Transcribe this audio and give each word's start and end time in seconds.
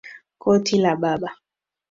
Koti 0.41 0.75
la 0.83 0.93
baba. 1.01 1.29